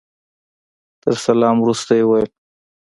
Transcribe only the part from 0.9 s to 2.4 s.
تر سلام وروسته يې وويل.